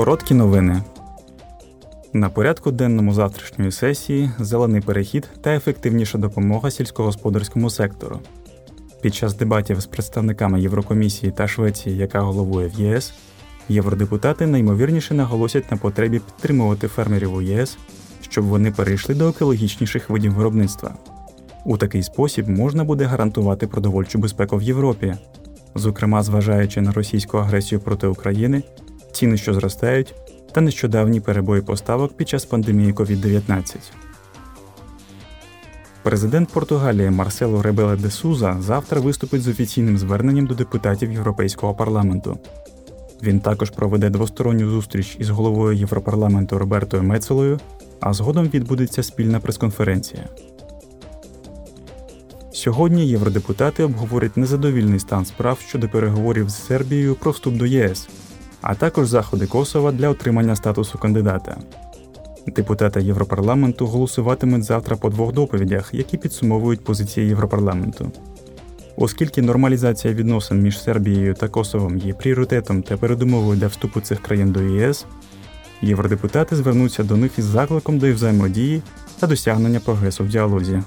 Короткі 0.00 0.34
новини. 0.34 0.82
На 2.12 2.28
порядку 2.28 2.70
денному 2.70 3.14
завтрашньої 3.14 3.72
сесії 3.72 4.30
зелений 4.38 4.80
перехід 4.80 5.28
та 5.40 5.54
ефективніша 5.54 6.18
допомога 6.18 6.70
сільськогосподарському 6.70 7.70
сектору. 7.70 8.18
Під 9.00 9.14
час 9.14 9.34
дебатів 9.34 9.80
з 9.80 9.86
представниками 9.86 10.60
Єврокомісії 10.60 11.32
та 11.32 11.48
Швеції, 11.48 11.96
яка 11.96 12.20
головує 12.20 12.68
в 12.68 12.80
ЄС, 12.80 13.12
євродепутати 13.68 14.46
наймовірніше 14.46 15.14
наголосять 15.14 15.70
на 15.70 15.76
потребі 15.76 16.18
підтримувати 16.18 16.88
фермерів 16.88 17.34
у 17.34 17.42
ЄС, 17.42 17.78
щоб 18.20 18.44
вони 18.44 18.70
перейшли 18.70 19.14
до 19.14 19.28
екологічніших 19.28 20.10
видів 20.10 20.34
виробництва. 20.34 20.94
У 21.64 21.76
такий 21.76 22.02
спосіб 22.02 22.48
можна 22.48 22.84
буде 22.84 23.04
гарантувати 23.04 23.66
продовольчу 23.66 24.18
безпеку 24.18 24.56
в 24.56 24.62
Європі, 24.62 25.14
зокрема 25.74 26.22
зважаючи 26.22 26.80
на 26.80 26.92
російську 26.92 27.38
агресію 27.38 27.80
проти 27.80 28.06
України, 28.06 28.62
ціни, 29.12 29.36
що 29.36 29.54
зростають, 29.54 30.14
та 30.52 30.60
нещодавні 30.60 31.20
перебої 31.20 31.62
поставок 31.62 32.16
під 32.16 32.28
час 32.28 32.44
пандемії 32.44 32.92
COVID-19. 32.92 33.76
Президент 36.02 36.48
Португалії 36.48 37.10
Марсело 37.10 37.62
Ребеле 37.62 37.96
де 37.96 38.10
Суза 38.10 38.56
завтра 38.60 39.00
виступить 39.00 39.42
з 39.42 39.48
офіційним 39.48 39.98
зверненням 39.98 40.46
до 40.46 40.54
депутатів 40.54 41.12
Європейського 41.12 41.74
парламенту. 41.74 42.38
Він 43.22 43.40
також 43.40 43.70
проведе 43.70 44.10
двосторонню 44.10 44.70
зустріч 44.70 45.16
із 45.18 45.30
головою 45.30 45.78
Європарламенту 45.78 46.58
Робертою 46.58 47.02
Мецелою, 47.02 47.60
а 48.00 48.12
згодом 48.12 48.48
відбудеться 48.48 49.02
спільна 49.02 49.40
прес-конференція. 49.40 50.28
Сьогодні 52.52 53.06
євродепутати 53.06 53.84
обговорять 53.84 54.36
незадовільний 54.36 55.00
стан 55.00 55.24
справ 55.24 55.58
щодо 55.68 55.88
переговорів 55.88 56.48
з 56.48 56.66
Сербією 56.66 57.14
про 57.14 57.30
вступ 57.30 57.54
до 57.54 57.66
ЄС, 57.66 58.08
а 58.62 58.74
також 58.74 59.08
заходи 59.08 59.46
Косова 59.46 59.92
для 59.92 60.08
отримання 60.08 60.56
статусу 60.56 60.98
кандидата. 60.98 61.56
Депутати 62.46 63.02
Європарламенту 63.02 63.86
голосуватимуть 63.86 64.64
завтра 64.64 64.96
по 64.96 65.10
двох 65.10 65.32
доповідях, 65.32 65.90
які 65.92 66.16
підсумовують 66.16 66.84
позиції 66.84 67.28
Європарламенту. 67.28 68.12
Оскільки 68.96 69.42
нормалізація 69.42 70.14
відносин 70.14 70.62
між 70.62 70.82
Сербією 70.82 71.34
та 71.34 71.48
Косовом 71.48 71.98
є 71.98 72.14
пріоритетом 72.14 72.82
та 72.82 72.96
передумовою 72.96 73.58
для 73.58 73.66
вступу 73.66 74.00
цих 74.00 74.20
країн 74.20 74.52
до 74.52 74.62
ЄС, 74.62 75.06
євродепутати 75.82 76.56
звернуться 76.56 77.02
до 77.02 77.16
них 77.16 77.38
із 77.38 77.44
закликом 77.44 77.98
до 77.98 78.12
взаємодії 78.12 78.82
та 79.18 79.26
досягнення 79.26 79.80
прогресу 79.80 80.24
в 80.24 80.28
діалозі. 80.28 80.82